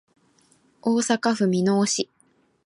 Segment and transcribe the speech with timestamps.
[0.81, 2.09] 大阪府箕面市